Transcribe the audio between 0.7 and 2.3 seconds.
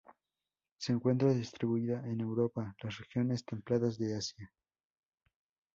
Se encuentra distribuida en